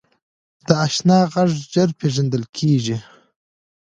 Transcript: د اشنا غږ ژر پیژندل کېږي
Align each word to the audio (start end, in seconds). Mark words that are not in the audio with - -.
د 0.67 0.69
اشنا 0.85 1.19
غږ 1.33 1.49
ژر 1.71 1.89
پیژندل 1.99 2.43
کېږي 2.57 2.97